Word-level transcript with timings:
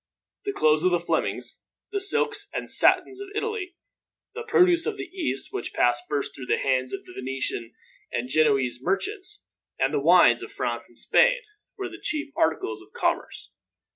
The 0.45 0.51
cloths 0.51 0.81
of 0.81 0.89
the 0.89 0.99
Flemings, 0.99 1.59
the 1.91 2.01
silks 2.01 2.49
and 2.55 2.71
satins 2.71 3.21
of 3.21 3.27
Italy, 3.35 3.75
the 4.33 4.41
produce 4.41 4.87
of 4.87 4.97
the 4.97 5.03
East, 5.03 5.49
which 5.51 5.73
passed 5.75 6.05
first 6.09 6.33
through 6.33 6.47
the 6.47 6.57
hands 6.57 6.91
of 6.91 7.05
the 7.05 7.13
Venetian 7.13 7.75
and 8.11 8.27
Genoese 8.27 8.81
merchants, 8.81 9.43
and 9.77 9.93
the 9.93 9.99
wines 9.99 10.41
of 10.41 10.51
France 10.51 10.89
and 10.89 10.97
Spain 10.97 11.41
were 11.77 11.87
the 11.87 12.01
chief 12.01 12.35
articles 12.35 12.81
of 12.81 12.91
commerce. 12.93 13.51